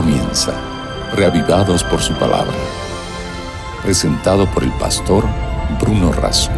comienza, 0.00 0.52
reavivados 1.16 1.82
por 1.82 1.98
su 1.98 2.14
palabra. 2.14 2.54
Presentado 3.82 4.46
por 4.54 4.62
el 4.62 4.70
pastor 4.78 5.24
Bruno 5.80 6.12
Razo. 6.12 6.52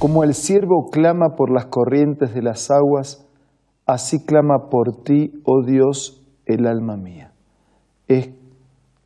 Como 0.00 0.24
el 0.24 0.34
siervo 0.34 0.90
clama 0.90 1.36
por 1.36 1.52
las 1.52 1.66
corrientes 1.66 2.34
de 2.34 2.42
las 2.42 2.68
aguas, 2.72 3.28
así 3.86 4.24
clama 4.24 4.68
por 4.70 5.04
ti, 5.04 5.40
oh 5.44 5.62
Dios, 5.64 6.26
el 6.46 6.66
alma 6.66 6.96
mía. 6.96 7.32
Es 8.08 8.30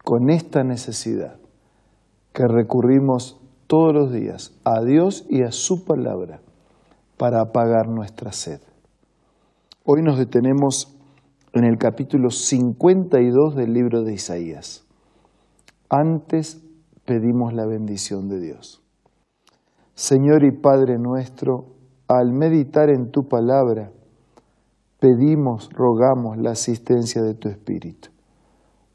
con 0.03 0.31
esta 0.31 0.65
necesidad 0.65 1.37
que 2.33 2.45
recurrimos 2.49 3.39
todos 3.67 3.93
los 3.93 4.13
días 4.15 4.59
a 4.65 4.81
Dios 4.81 5.27
y 5.29 5.43
a 5.43 5.53
su 5.53 5.85
palabra 5.85 6.41
para 7.19 7.43
apagar 7.43 7.87
nuestra 7.87 8.33
sed. 8.33 8.63
Hoy 9.85 10.01
nos 10.01 10.17
detenemos 10.17 10.97
en 11.53 11.65
el 11.65 11.77
capítulo 11.77 12.31
52 12.31 13.55
del 13.57 13.75
libro 13.75 14.03
de 14.03 14.15
Isaías. 14.15 14.87
Antes 15.89 16.63
pedimos 17.05 17.53
la 17.53 17.67
bendición 17.67 18.29
de 18.29 18.41
Dios. 18.41 18.83
Señor 19.95 20.45
y 20.45 20.53
Padre 20.53 20.99
nuestro, 20.99 21.67
al 22.09 22.33
meditar 22.33 22.89
en 22.89 23.11
tu 23.11 23.29
palabra, 23.29 23.93
pedimos, 24.99 25.69
rogamos 25.73 26.39
la 26.39 26.53
asistencia 26.53 27.23
de 27.23 27.35
tu 27.35 27.49
Espíritu. 27.49 28.09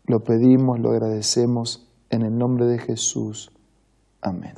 Lo 0.05 0.21
pedimos, 0.21 0.79
lo 0.79 0.89
agradecemos 0.89 1.87
en 2.09 2.23
el 2.23 2.35
nombre 2.35 2.65
de 2.65 2.79
Jesús. 2.79 3.51
Amén. 4.21 4.53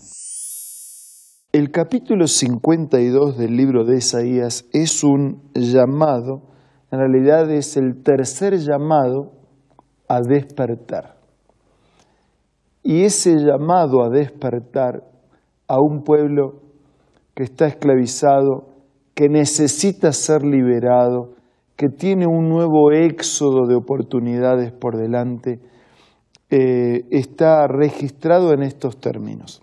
El 1.52 1.72
capítulo 1.72 2.28
52 2.28 3.38
del 3.38 3.58
libro 3.58 3.84
de 3.84 3.98
Isaías 3.98 4.66
es 4.72 5.04
un 5.04 5.42
llamado, 5.54 6.44
en 6.92 7.00
realidad 7.00 7.50
es 7.52 7.78
el 7.78 8.02
tercer 8.04 8.58
llamado 8.58 9.32
a 10.08 10.22
despertar. 10.22 11.18
Y 12.84 13.04
ese 13.04 13.36
llamado 13.36 14.04
a 14.04 14.10
despertar 14.10 15.04
a 15.68 15.80
un 15.80 16.04
pueblo 16.04 16.62
que 17.36 17.44
está 17.44 17.68
esclavizado, 17.68 18.68
que 19.14 19.30
necesita 19.30 20.12
ser 20.12 20.44
liberado, 20.44 21.36
que 21.76 21.88
tiene 21.88 22.26
un 22.28 22.50
nuevo 22.50 22.92
éxodo 22.92 23.68
de 23.68 23.76
oportunidades 23.76 24.72
por 24.72 24.98
delante, 24.98 25.60
eh, 26.50 27.06
está 27.12 27.68
registrado 27.68 28.54
en 28.54 28.64
estos 28.64 29.00
términos. 29.00 29.62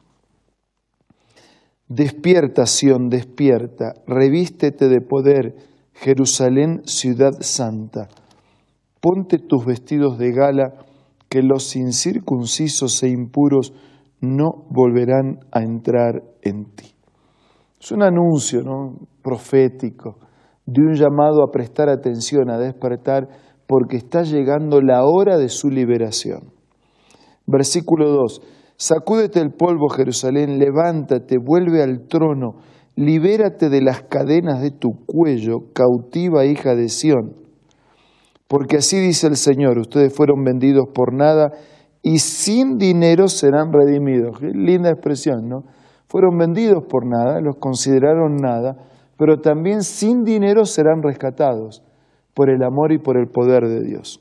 Despierta, 1.88 2.64
Sión, 2.66 3.08
despierta, 3.08 3.94
revístete 4.06 4.88
de 4.88 5.00
poder, 5.00 5.54
Jerusalén, 6.00 6.82
ciudad 6.84 7.32
santa. 7.40 8.08
Ponte 9.00 9.38
tus 9.38 9.64
vestidos 9.64 10.18
de 10.18 10.32
gala, 10.32 10.74
que 11.28 11.42
los 11.42 11.74
incircuncisos 11.74 13.02
e 13.02 13.08
impuros 13.08 13.72
no 14.20 14.66
volverán 14.70 15.40
a 15.52 15.62
entrar 15.62 16.22
en 16.42 16.66
ti. 16.74 16.94
Es 17.80 17.92
un 17.92 18.02
anuncio 18.02 18.62
¿no? 18.62 18.94
profético 19.22 20.18
de 20.66 20.82
un 20.82 20.94
llamado 20.94 21.42
a 21.42 21.50
prestar 21.50 21.88
atención, 21.88 22.50
a 22.50 22.58
despertar, 22.58 23.28
porque 23.66 23.96
está 23.96 24.22
llegando 24.22 24.80
la 24.80 25.04
hora 25.04 25.38
de 25.38 25.48
su 25.48 25.70
liberación. 25.70 26.52
Versículo 27.46 28.10
2. 28.10 28.42
Sacúdete 28.76 29.40
el 29.40 29.52
polvo, 29.52 29.88
Jerusalén, 29.88 30.58
levántate, 30.58 31.38
vuelve 31.38 31.82
al 31.82 32.06
trono, 32.08 32.56
libérate 32.96 33.68
de 33.68 33.82
las 33.82 34.02
cadenas 34.02 34.60
de 34.62 34.70
tu 34.70 35.04
cuello, 35.06 35.72
cautiva 35.72 36.46
hija 36.46 36.74
de 36.74 36.88
Sión. 36.88 37.36
Porque 38.48 38.78
así 38.78 38.98
dice 38.98 39.26
el 39.26 39.36
Señor, 39.36 39.78
ustedes 39.78 40.14
fueron 40.14 40.42
vendidos 40.42 40.88
por 40.94 41.12
nada 41.12 41.52
y 42.02 42.18
sin 42.18 42.78
dinero 42.78 43.28
serán 43.28 43.72
redimidos. 43.72 44.38
Qué 44.38 44.46
linda 44.46 44.90
expresión, 44.90 45.48
¿no? 45.48 45.64
Fueron 46.08 46.38
vendidos 46.38 46.84
por 46.88 47.04
nada, 47.04 47.40
los 47.40 47.56
consideraron 47.56 48.36
nada, 48.36 48.76
pero 49.18 49.40
también 49.40 49.82
sin 49.82 50.22
dinero 50.22 50.64
serán 50.64 51.02
rescatados 51.02 51.82
por 52.32 52.48
el 52.48 52.62
amor 52.62 52.92
y 52.92 52.98
por 52.98 53.18
el 53.18 53.26
poder 53.26 53.66
de 53.66 53.82
Dios. 53.82 54.20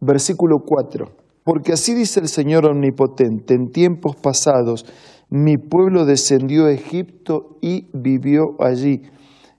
Versículo 0.00 0.56
4. 0.66 1.06
Porque 1.44 1.72
así 1.72 1.94
dice 1.94 2.18
el 2.18 2.26
Señor 2.26 2.66
Omnipotente, 2.66 3.54
en 3.54 3.70
tiempos 3.70 4.16
pasados 4.16 4.84
mi 5.28 5.58
pueblo 5.58 6.04
descendió 6.04 6.66
a 6.66 6.72
Egipto 6.72 7.58
y 7.60 7.88
vivió 7.92 8.56
allí. 8.60 9.02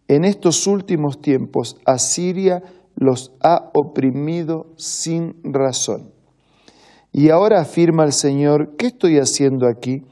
En 0.08 0.24
estos 0.24 0.66
últimos 0.68 1.20
tiempos 1.22 1.78
Asiria 1.86 2.64
los 2.96 3.34
ha 3.44 3.70
oprimido 3.74 4.74
sin 4.78 5.36
razón. 5.44 6.12
Y 7.12 7.30
ahora 7.30 7.62
afirma 7.62 8.04
el 8.04 8.14
Señor, 8.14 8.76
¿qué 8.78 8.88
estoy 8.88 9.18
haciendo 9.18 9.68
aquí? 9.68 10.04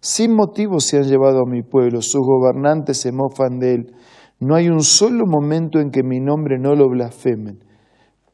Sin 0.00 0.34
motivo 0.34 0.80
se 0.80 0.98
han 0.98 1.04
llevado 1.04 1.40
a 1.40 1.50
mi 1.50 1.62
pueblo, 1.62 2.02
sus 2.02 2.20
gobernantes 2.20 3.00
se 3.00 3.12
mofan 3.12 3.58
de 3.58 3.74
él. 3.74 3.94
No 4.40 4.54
hay 4.54 4.68
un 4.68 4.82
solo 4.82 5.24
momento 5.26 5.78
en 5.78 5.90
que 5.90 6.02
mi 6.02 6.20
nombre 6.20 6.58
no 6.58 6.74
lo 6.74 6.88
blasfemen. 6.88 7.64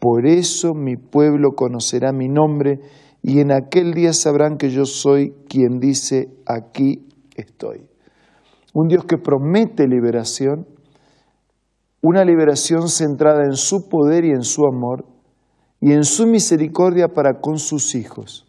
Por 0.00 0.26
eso 0.26 0.74
mi 0.74 0.96
pueblo 0.96 1.50
conocerá 1.54 2.12
mi 2.12 2.28
nombre 2.28 2.80
y 3.22 3.41
en 3.41 3.53
aquel 3.53 3.92
día 3.92 4.12
sabrán 4.12 4.56
que 4.56 4.70
yo 4.70 4.84
soy 4.84 5.32
quien 5.48 5.78
dice, 5.78 6.28
aquí 6.47 7.06
estoy. 7.36 7.86
Un 8.72 8.88
Dios 8.88 9.04
que 9.04 9.19
promete 9.19 9.86
liberación, 9.86 10.66
una 12.03 12.25
liberación 12.25 12.88
centrada 12.88 13.44
en 13.44 13.54
su 13.54 13.88
poder 13.88 14.25
y 14.25 14.31
en 14.31 14.42
su 14.42 14.64
amor 14.66 15.04
y 15.81 15.92
en 15.92 16.04
su 16.04 16.26
misericordia 16.26 17.08
para 17.08 17.41
con 17.41 17.58
sus 17.58 17.94
hijos. 17.94 18.47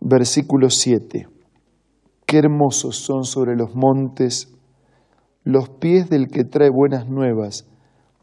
Versículo 0.00 0.68
7. 0.68 1.28
Qué 2.26 2.38
hermosos 2.38 2.96
son 2.96 3.24
sobre 3.24 3.56
los 3.56 3.74
montes 3.74 4.50
los 5.44 5.68
pies 5.68 6.08
del 6.08 6.28
que 6.28 6.44
trae 6.44 6.70
buenas 6.70 7.06
nuevas 7.08 7.66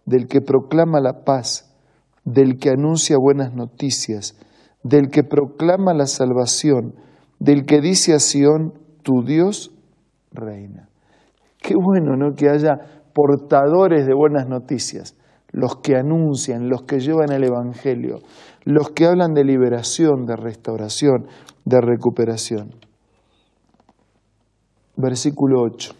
del 0.05 0.27
que 0.27 0.41
proclama 0.41 0.99
la 0.99 1.23
paz, 1.23 1.73
del 2.25 2.57
que 2.57 2.69
anuncia 2.69 3.17
buenas 3.17 3.53
noticias, 3.53 4.35
del 4.83 5.09
que 5.09 5.23
proclama 5.23 5.93
la 5.93 6.05
salvación, 6.05 6.95
del 7.39 7.65
que 7.65 7.81
dice 7.81 8.13
a 8.13 8.19
Sión, 8.19 8.73
tu 9.03 9.23
Dios 9.23 9.71
reina. 10.31 10.89
Qué 11.61 11.75
bueno, 11.75 12.15
¿no? 12.15 12.35
Que 12.35 12.49
haya 12.49 12.79
portadores 13.13 14.05
de 14.05 14.13
buenas 14.13 14.47
noticias, 14.47 15.15
los 15.51 15.77
que 15.77 15.95
anuncian, 15.95 16.69
los 16.69 16.83
que 16.83 16.99
llevan 16.99 17.31
el 17.31 17.43
Evangelio, 17.43 18.19
los 18.63 18.91
que 18.91 19.05
hablan 19.05 19.33
de 19.33 19.43
liberación, 19.43 20.25
de 20.25 20.35
restauración, 20.35 21.27
de 21.65 21.81
recuperación. 21.81 22.75
Versículo 24.95 25.61
8. 25.63 25.93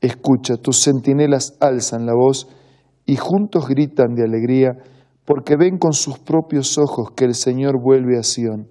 Escucha, 0.00 0.56
tus 0.56 0.82
centinelas 0.82 1.56
alzan 1.60 2.06
la 2.06 2.14
voz 2.14 2.48
y 3.06 3.16
juntos 3.16 3.68
gritan 3.68 4.14
de 4.14 4.24
alegría 4.24 4.72
porque 5.26 5.56
ven 5.56 5.78
con 5.78 5.92
sus 5.92 6.18
propios 6.18 6.78
ojos 6.78 7.10
que 7.14 7.24
el 7.24 7.34
Señor 7.34 7.80
vuelve 7.82 8.18
a 8.18 8.22
Sión. 8.22 8.68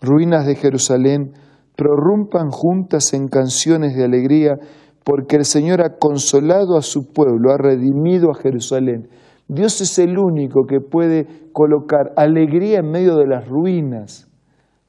Ruinas 0.00 0.46
de 0.46 0.56
Jerusalén 0.56 1.32
prorrumpan 1.76 2.50
juntas 2.50 3.12
en 3.12 3.28
canciones 3.28 3.94
de 3.94 4.04
alegría 4.04 4.56
porque 5.04 5.36
el 5.36 5.44
Señor 5.44 5.82
ha 5.82 5.98
consolado 5.98 6.78
a 6.78 6.82
su 6.82 7.12
pueblo, 7.12 7.52
ha 7.52 7.58
redimido 7.58 8.30
a 8.30 8.40
Jerusalén. 8.40 9.08
Dios 9.48 9.80
es 9.82 9.98
el 9.98 10.18
único 10.18 10.64
que 10.66 10.80
puede 10.80 11.50
colocar 11.52 12.12
alegría 12.16 12.78
en 12.78 12.90
medio 12.90 13.16
de 13.16 13.26
las 13.26 13.46
ruinas, 13.46 14.26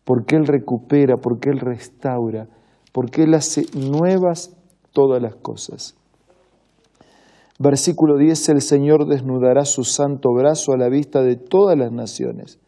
porque 0.06 0.38
Él 0.38 0.48
recupera, 0.48 1.18
porque 1.18 1.50
Él 1.50 1.60
restaura, 1.60 2.48
porque 2.94 3.24
Él 3.24 3.34
hace 3.34 3.66
nuevas 3.78 4.56
todas 4.94 5.22
las 5.22 5.36
cosas. 5.36 5.98
Versículo 7.58 8.18
10, 8.18 8.50
el 8.50 8.62
Señor 8.62 9.08
desnudará 9.08 9.64
su 9.64 9.84
santo 9.84 10.30
brazo 10.34 10.74
a 10.74 10.78
la 10.78 10.90
vista 10.90 11.22
de 11.22 11.38
todas 11.38 11.78
las 11.78 11.92
naciones. 11.92 12.60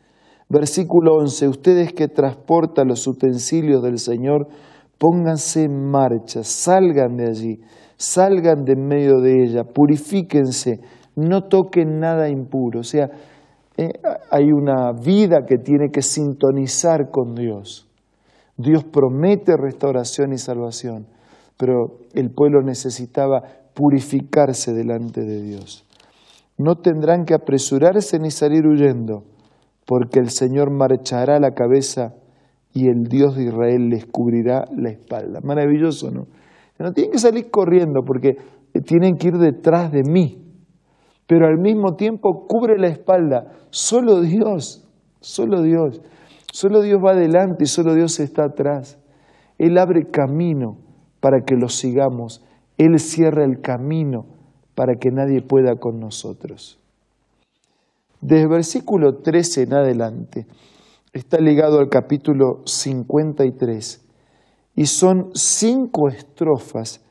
Versículo 0.50 1.16
11, 1.16 1.50
ustedes 1.50 1.92
que 1.92 2.08
transportan 2.08 2.88
los 2.88 3.06
utensilios 3.06 3.84
del 3.84 4.00
Señor, 4.00 4.48
pónganse 4.98 5.64
en 5.64 5.90
marcha, 5.90 6.44
salgan 6.44 7.18
de 7.18 7.28
allí, 7.28 7.60
salgan 7.98 8.64
de 8.64 8.74
en 8.74 8.88
medio 8.88 9.20
de 9.20 9.44
ella, 9.44 9.66
purifíquense, 9.66 10.80
no 11.16 11.44
toquen 11.44 12.00
nada 12.00 12.30
impuro. 12.30 12.80
O 12.80 12.84
sea, 12.84 13.10
eh, 13.76 13.92
hay 14.32 14.52
una 14.54 14.94
vida 14.94 15.46
que 15.46 15.58
tiene 15.58 15.90
que 15.92 16.02
sintonizar 16.02 17.12
con 17.12 17.36
Dios. 17.36 17.90
Dios 18.56 18.86
promete 18.86 19.58
restauración 19.58 20.32
y 20.32 20.38
salvación, 20.38 21.08
pero 21.58 21.98
el 22.14 22.32
pueblo 22.32 22.62
necesitaba 22.62 23.44
purificarse 23.78 24.74
delante 24.74 25.22
de 25.22 25.44
Dios. 25.44 25.86
No 26.58 26.78
tendrán 26.78 27.26
que 27.26 27.36
apresurarse 27.36 28.18
ni 28.18 28.32
salir 28.32 28.66
huyendo, 28.66 29.24
porque 29.86 30.18
el 30.18 30.32
Señor 30.32 30.72
marchará 30.72 31.40
la 31.40 31.52
cabeza 31.52 32.16
y 32.74 32.88
el 32.88 33.04
Dios 33.04 33.36
de 33.36 33.44
Israel 33.44 33.90
les 33.90 34.08
cubrirá 34.08 34.66
la 34.76 34.90
espalda. 34.90 35.42
Maravilloso, 35.44 36.10
¿no? 36.10 36.26
No 36.80 36.92
tienen 36.92 37.12
que 37.12 37.20
salir 37.20 37.52
corriendo 37.52 38.02
porque 38.06 38.38
tienen 38.84 39.16
que 39.18 39.28
ir 39.28 39.38
detrás 39.38 39.92
de 39.92 40.02
mí, 40.04 40.44
pero 41.28 41.46
al 41.46 41.60
mismo 41.60 41.96
tiempo 41.96 42.48
cubre 42.48 42.80
la 42.80 42.88
espalda. 42.88 43.52
Solo 43.70 44.22
Dios, 44.22 44.88
solo 45.20 45.62
Dios, 45.62 46.02
solo 46.52 46.82
Dios 46.82 47.00
va 47.04 47.12
adelante 47.12 47.66
y 47.66 47.68
solo 47.68 47.94
Dios 47.94 48.20
está 48.20 48.46
atrás. 48.46 49.00
Él 49.60 49.78
abre 49.78 50.10
camino 50.12 50.80
para 51.20 51.42
que 51.46 51.56
lo 51.56 51.68
sigamos, 51.68 52.44
Él 52.78 53.00
cierra 53.00 53.44
el 53.44 53.62
camino 53.62 54.26
para 54.76 54.96
que 54.96 55.10
nadie 55.12 55.42
pueda 55.42 55.76
con 55.76 56.00
nosotros. 56.00 56.80
Desde 58.22 58.44
el 58.44 58.50
versículo 58.50 59.18
13 59.18 59.64
en 59.64 59.74
adelante 59.74 60.48
está 61.14 61.40
ligado 61.40 61.80
al 61.80 61.90
capítulo 61.90 62.62
53 62.66 64.06
y 64.76 64.86
son 64.86 65.32
cinco 65.34 66.10
estrofas 66.10 67.04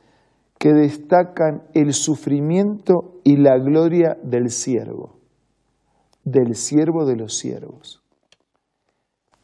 que 0.58 0.72
destacan 0.72 1.64
el 1.74 1.92
sufrimiento 1.92 3.20
y 3.24 3.36
la 3.36 3.58
gloria 3.58 4.16
del 4.22 4.50
siervo, 4.50 5.16
del 6.24 6.54
siervo 6.54 7.04
de 7.04 7.16
los 7.16 7.36
siervos. 7.36 8.02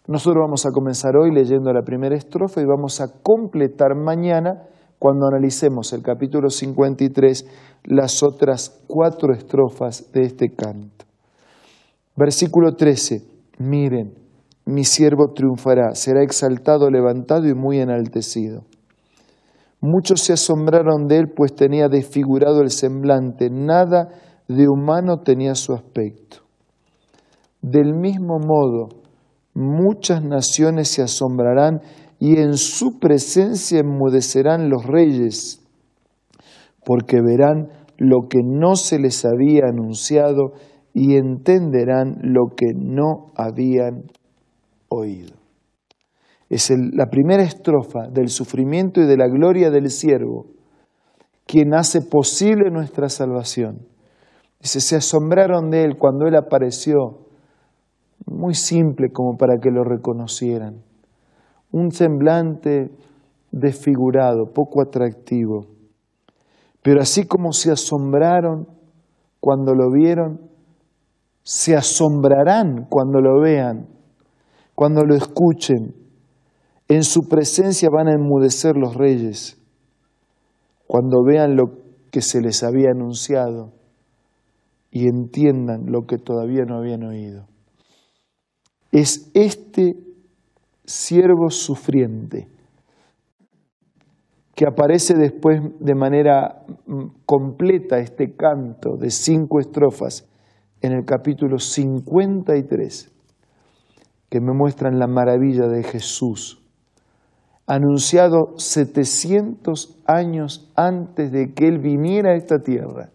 Nosotros 0.06 0.42
vamos 0.44 0.66
a 0.66 0.70
comenzar 0.70 1.16
hoy 1.16 1.32
leyendo 1.32 1.72
la 1.72 1.82
primera 1.82 2.16
estrofa 2.16 2.60
y 2.60 2.64
vamos 2.64 3.00
a 3.00 3.20
completar 3.22 3.94
mañana, 3.94 4.66
cuando 5.02 5.26
analicemos 5.26 5.92
el 5.94 6.00
capítulo 6.00 6.48
53, 6.48 7.44
las 7.86 8.22
otras 8.22 8.84
cuatro 8.86 9.34
estrofas 9.34 10.12
de 10.12 10.22
este 10.22 10.54
canto. 10.54 11.04
Versículo 12.14 12.76
13, 12.76 13.20
miren, 13.58 14.14
mi 14.64 14.84
siervo 14.84 15.32
triunfará, 15.34 15.96
será 15.96 16.22
exaltado, 16.22 16.88
levantado 16.88 17.48
y 17.48 17.52
muy 17.52 17.80
enaltecido. 17.80 18.62
Muchos 19.80 20.20
se 20.20 20.34
asombraron 20.34 21.08
de 21.08 21.16
él, 21.16 21.32
pues 21.34 21.52
tenía 21.56 21.88
desfigurado 21.88 22.60
el 22.60 22.70
semblante, 22.70 23.50
nada 23.50 24.08
de 24.46 24.68
humano 24.68 25.16
tenía 25.24 25.56
su 25.56 25.72
aspecto. 25.72 26.36
Del 27.60 27.92
mismo 27.92 28.38
modo, 28.38 29.00
muchas 29.52 30.22
naciones 30.22 30.86
se 30.86 31.02
asombrarán 31.02 31.80
y 32.24 32.38
en 32.38 32.56
su 32.56 33.00
presencia 33.00 33.80
enmudecerán 33.80 34.70
los 34.70 34.86
reyes, 34.86 35.60
porque 36.84 37.20
verán 37.20 37.70
lo 37.98 38.28
que 38.30 38.38
no 38.44 38.76
se 38.76 39.00
les 39.00 39.24
había 39.24 39.64
anunciado 39.68 40.52
y 40.94 41.16
entenderán 41.16 42.18
lo 42.22 42.54
que 42.56 42.74
no 42.76 43.32
habían 43.34 44.04
oído. 44.88 45.34
Es 46.48 46.70
la 46.70 47.06
primera 47.06 47.42
estrofa 47.42 48.06
del 48.08 48.28
sufrimiento 48.28 49.00
y 49.00 49.06
de 49.06 49.16
la 49.16 49.26
gloria 49.26 49.72
del 49.72 49.90
siervo, 49.90 50.46
quien 51.44 51.74
hace 51.74 52.02
posible 52.02 52.70
nuestra 52.70 53.08
salvación. 53.08 53.88
Dice, 54.60 54.78
se 54.78 54.94
asombraron 54.94 55.70
de 55.70 55.82
él 55.82 55.96
cuando 55.98 56.28
él 56.28 56.36
apareció, 56.36 57.26
muy 58.26 58.54
simple 58.54 59.08
como 59.12 59.36
para 59.36 59.58
que 59.60 59.72
lo 59.72 59.82
reconocieran. 59.82 60.84
Un 61.72 61.90
semblante 61.90 62.90
desfigurado, 63.50 64.52
poco 64.52 64.82
atractivo. 64.82 65.66
Pero 66.82 67.00
así 67.00 67.26
como 67.26 67.52
se 67.52 67.72
asombraron 67.72 68.68
cuando 69.40 69.74
lo 69.74 69.90
vieron, 69.90 70.40
se 71.42 71.74
asombrarán 71.74 72.86
cuando 72.88 73.20
lo 73.20 73.40
vean 73.40 73.88
cuando 74.74 75.04
lo 75.04 75.14
escuchen, 75.14 75.94
en 76.88 77.04
su 77.04 77.28
presencia 77.28 77.88
van 77.88 78.08
a 78.08 78.14
enmudecer 78.14 78.76
los 78.76 78.94
reyes. 78.94 79.58
Cuando 80.86 81.22
vean 81.24 81.56
lo 81.56 81.66
que 82.10 82.20
se 82.20 82.40
les 82.40 82.62
había 82.62 82.90
anunciado 82.90 83.72
y 84.90 85.08
entiendan 85.08 85.86
lo 85.86 86.06
que 86.06 86.18
todavía 86.18 86.64
no 86.64 86.76
habían 86.76 87.04
oído. 87.04 87.46
Es 88.90 89.30
este 89.34 89.96
siervo 90.84 91.50
sufriente 91.50 92.48
que 94.54 94.66
aparece 94.66 95.14
después 95.14 95.60
de 95.80 95.94
manera 95.94 96.64
mm, 96.86 97.06
completa 97.24 97.98
este 97.98 98.36
canto 98.36 98.96
de 98.96 99.10
cinco 99.10 99.60
estrofas 99.60 100.28
en 100.82 100.92
el 100.92 101.04
capítulo 101.04 101.58
53 101.58 103.12
que 104.32 104.40
me 104.40 104.54
muestran 104.54 104.98
la 104.98 105.06
maravilla 105.06 105.68
de 105.68 105.82
Jesús, 105.82 106.62
anunciado 107.66 108.54
700 108.56 110.00
años 110.06 110.72
antes 110.74 111.30
de 111.30 111.52
que 111.52 111.68
Él 111.68 111.78
viniera 111.80 112.30
a 112.30 112.36
esta 112.36 112.60
tierra, 112.60 113.10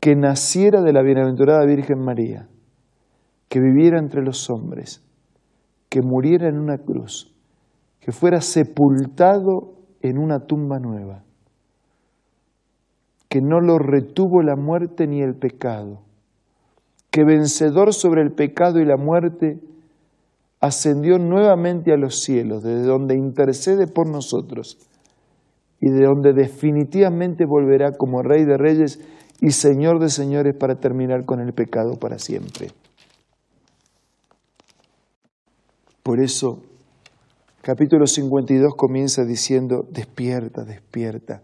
que 0.00 0.16
naciera 0.16 0.80
de 0.80 0.94
la 0.94 1.02
bienaventurada 1.02 1.66
Virgen 1.66 1.98
María, 1.98 2.48
que 3.50 3.60
viviera 3.60 3.98
entre 3.98 4.22
los 4.22 4.48
hombres, 4.48 5.05
que 5.88 6.02
muriera 6.02 6.48
en 6.48 6.58
una 6.58 6.78
cruz, 6.78 7.34
que 8.00 8.12
fuera 8.12 8.40
sepultado 8.40 9.74
en 10.00 10.18
una 10.18 10.40
tumba 10.46 10.78
nueva, 10.78 11.24
que 13.28 13.40
no 13.40 13.60
lo 13.60 13.78
retuvo 13.78 14.42
la 14.42 14.56
muerte 14.56 15.06
ni 15.06 15.22
el 15.22 15.34
pecado, 15.34 16.02
que 17.10 17.24
vencedor 17.24 17.92
sobre 17.92 18.22
el 18.22 18.32
pecado 18.32 18.78
y 18.78 18.84
la 18.84 18.96
muerte, 18.96 19.60
ascendió 20.60 21.18
nuevamente 21.18 21.92
a 21.92 21.96
los 21.96 22.20
cielos, 22.20 22.62
desde 22.62 22.86
donde 22.86 23.16
intercede 23.16 23.86
por 23.86 24.08
nosotros 24.08 24.78
y 25.80 25.90
de 25.90 26.06
donde 26.06 26.32
definitivamente 26.32 27.44
volverá 27.44 27.92
como 27.92 28.22
Rey 28.22 28.44
de 28.44 28.56
Reyes 28.56 29.00
y 29.40 29.50
Señor 29.50 29.98
de 30.00 30.08
Señores 30.08 30.54
para 30.58 30.76
terminar 30.76 31.24
con 31.24 31.40
el 31.40 31.52
pecado 31.52 31.98
para 31.98 32.18
siempre. 32.18 32.68
Por 36.06 36.20
eso, 36.20 36.62
capítulo 37.62 38.06
52 38.06 38.76
comienza 38.76 39.24
diciendo, 39.24 39.84
despierta, 39.90 40.62
despierta. 40.62 41.42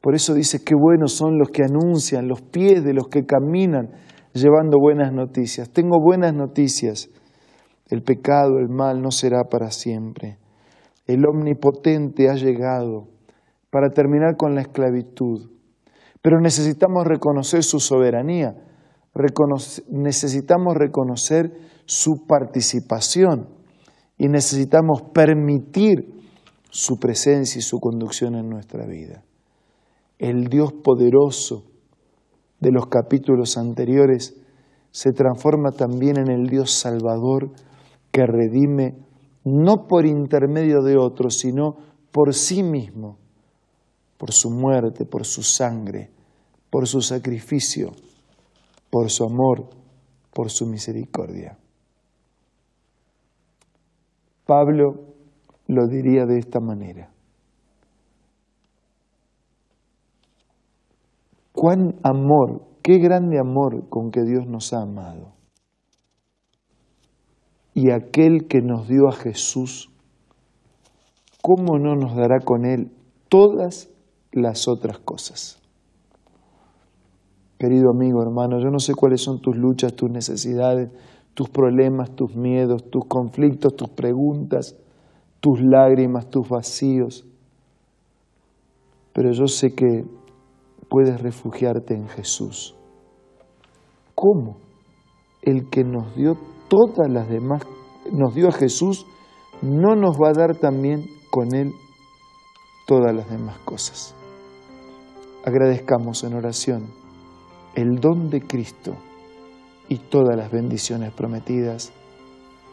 Por 0.00 0.14
eso 0.14 0.32
dice, 0.32 0.64
qué 0.64 0.74
buenos 0.74 1.12
son 1.12 1.38
los 1.38 1.50
que 1.50 1.62
anuncian, 1.62 2.28
los 2.28 2.40
pies 2.40 2.82
de 2.82 2.94
los 2.94 3.08
que 3.08 3.26
caminan 3.26 3.90
llevando 4.32 4.78
buenas 4.80 5.12
noticias. 5.12 5.68
Tengo 5.68 6.00
buenas 6.02 6.32
noticias 6.32 7.10
el 7.90 8.02
pecado, 8.02 8.58
el 8.58 8.70
mal 8.70 9.02
no 9.02 9.10
será 9.10 9.44
para 9.44 9.70
siempre. 9.70 10.38
El 11.06 11.26
omnipotente 11.26 12.30
ha 12.30 12.34
llegado 12.36 13.08
para 13.68 13.90
terminar 13.90 14.38
con 14.38 14.54
la 14.54 14.62
esclavitud. 14.62 15.50
Pero 16.22 16.40
necesitamos 16.40 17.06
reconocer 17.06 17.64
su 17.64 17.80
soberanía, 17.80 18.54
necesitamos 19.90 20.74
reconocer 20.74 21.52
su 21.84 22.26
participación 22.26 23.48
y 24.18 24.28
necesitamos 24.28 25.02
permitir 25.12 26.22
su 26.70 26.98
presencia 26.98 27.58
y 27.58 27.62
su 27.62 27.78
conducción 27.80 28.34
en 28.34 28.48
nuestra 28.48 28.86
vida. 28.86 29.22
El 30.18 30.44
Dios 30.44 30.72
poderoso 30.72 31.64
de 32.60 32.70
los 32.70 32.86
capítulos 32.86 33.58
anteriores 33.58 34.36
se 34.90 35.10
transforma 35.12 35.72
también 35.72 36.18
en 36.18 36.30
el 36.30 36.46
Dios 36.46 36.70
salvador 36.70 37.50
que 38.10 38.24
redime 38.26 38.94
no 39.44 39.88
por 39.88 40.06
intermedio 40.06 40.82
de 40.82 40.96
otros, 40.96 41.38
sino 41.38 41.76
por 42.12 42.32
sí 42.34 42.62
mismo, 42.62 43.18
por 44.16 44.32
su 44.32 44.50
muerte, 44.50 45.04
por 45.04 45.24
su 45.24 45.42
sangre, 45.42 46.10
por 46.70 46.86
su 46.86 47.00
sacrificio, 47.00 47.92
por 48.90 49.10
su 49.10 49.24
amor, 49.24 49.68
por 50.32 50.50
su 50.50 50.66
misericordia. 50.66 51.58
Pablo 54.46 54.94
lo 55.66 55.86
diría 55.86 56.26
de 56.26 56.38
esta 56.38 56.60
manera. 56.60 57.10
Cuán 61.52 61.94
amor, 62.02 62.62
qué 62.82 62.98
grande 62.98 63.38
amor 63.38 63.88
con 63.88 64.10
que 64.10 64.22
Dios 64.22 64.46
nos 64.46 64.72
ha 64.72 64.82
amado 64.82 65.32
y 67.74 67.90
aquel 67.90 68.46
que 68.48 68.60
nos 68.60 68.88
dio 68.88 69.08
a 69.08 69.12
Jesús, 69.12 69.90
¿cómo 71.40 71.78
no 71.78 71.94
nos 71.94 72.14
dará 72.16 72.40
con 72.40 72.64
Él 72.64 72.90
todas 73.28 73.88
las 74.30 74.68
otras 74.68 74.98
cosas? 74.98 75.58
Querido 77.58 77.90
amigo, 77.90 78.22
hermano, 78.22 78.58
yo 78.58 78.70
no 78.70 78.78
sé 78.78 78.94
cuáles 78.94 79.22
son 79.22 79.40
tus 79.40 79.56
luchas, 79.56 79.94
tus 79.94 80.10
necesidades, 80.10 80.90
tus 81.34 81.48
problemas, 81.48 82.14
tus 82.14 82.34
miedos, 82.34 82.88
tus 82.90 83.04
conflictos, 83.06 83.74
tus 83.74 83.88
preguntas, 83.88 84.76
tus 85.40 85.60
lágrimas, 85.60 86.30
tus 86.30 86.48
vacíos, 86.48 87.26
pero 89.12 89.32
yo 89.32 89.46
sé 89.46 89.74
que 89.74 90.04
puedes 90.88 91.20
refugiarte 91.20 91.94
en 91.94 92.08
Jesús. 92.08 92.74
¿Cómo? 94.14 94.56
El 95.42 95.68
que 95.68 95.84
nos 95.84 96.14
dio 96.14 96.36
todas 96.68 97.10
las 97.10 97.28
demás, 97.28 97.62
nos 98.12 98.34
dio 98.34 98.48
a 98.48 98.52
Jesús, 98.52 99.06
no 99.62 99.96
nos 99.96 100.16
va 100.16 100.28
a 100.30 100.32
dar 100.32 100.56
también 100.56 101.04
con 101.30 101.54
Él 101.54 101.72
todas 102.86 103.14
las 103.14 103.28
demás 103.30 103.58
cosas. 103.60 104.14
agradezcamos 105.44 106.22
en 106.24 106.34
oración 106.34 106.86
el 107.74 107.98
don 108.00 108.30
de 108.30 108.42
Cristo 108.42 108.94
y 109.88 109.98
todas 109.98 110.36
las 110.36 110.50
bendiciones 110.50 111.12
prometidas 111.12 111.92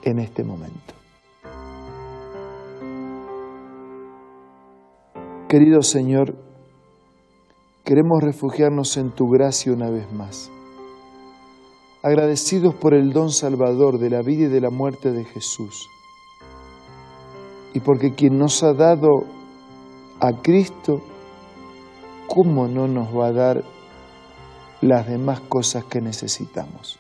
en 0.03 0.19
este 0.19 0.43
momento. 0.43 0.93
Querido 5.49 5.81
Señor, 5.81 6.35
queremos 7.83 8.21
refugiarnos 8.21 8.97
en 8.97 9.09
tu 9.09 9.27
gracia 9.29 9.73
una 9.73 9.89
vez 9.89 10.11
más, 10.13 10.51
agradecidos 12.03 12.75
por 12.75 12.93
el 12.93 13.11
don 13.13 13.31
salvador 13.31 13.97
de 13.97 14.11
la 14.11 14.21
vida 14.21 14.43
y 14.43 14.49
de 14.49 14.61
la 14.61 14.69
muerte 14.69 15.11
de 15.11 15.25
Jesús, 15.25 15.87
y 17.73 17.79
porque 17.79 18.13
quien 18.13 18.37
nos 18.37 18.61
ha 18.61 18.73
dado 18.73 19.09
a 20.19 20.33
Cristo, 20.41 21.01
¿cómo 22.27 22.67
no 22.67 22.87
nos 22.87 23.07
va 23.07 23.27
a 23.27 23.33
dar 23.33 23.63
las 24.81 25.07
demás 25.07 25.41
cosas 25.41 25.85
que 25.85 26.01
necesitamos? 26.01 26.99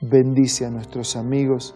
Bendice 0.00 0.66
a 0.66 0.70
nuestros 0.70 1.16
amigos 1.16 1.74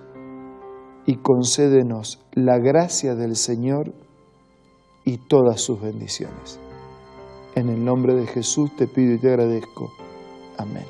y 1.07 1.17
concédenos 1.17 2.25
la 2.33 2.59
gracia 2.59 3.15
del 3.15 3.37
Señor 3.37 3.93
y 5.05 5.19
todas 5.19 5.61
sus 5.61 5.81
bendiciones. 5.81 6.61
En 7.55 7.69
el 7.69 7.85
nombre 7.85 8.15
de 8.15 8.27
Jesús 8.27 8.75
te 8.77 8.87
pido 8.87 9.15
y 9.15 9.19
te 9.19 9.29
agradezco. 9.29 9.91
Amén. 10.59 10.85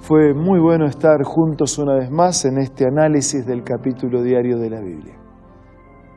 Fue 0.00 0.34
muy 0.34 0.58
bueno 0.58 0.86
estar 0.86 1.22
juntos 1.22 1.78
una 1.78 1.94
vez 1.94 2.10
más 2.10 2.44
en 2.44 2.58
este 2.58 2.84
análisis 2.84 3.46
del 3.46 3.62
capítulo 3.62 4.22
diario 4.22 4.58
de 4.58 4.70
la 4.70 4.80
Biblia. 4.80 5.14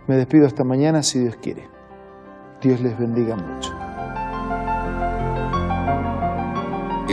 Me 0.07 0.17
despido 0.17 0.48
hasta 0.48 0.63
mañana 0.63 1.03
si 1.03 1.19
Dios 1.19 1.36
quiere. 1.38 1.67
Dios 2.62 2.81
les 2.81 2.98
bendiga 2.98 3.36
mucho. 3.36 3.85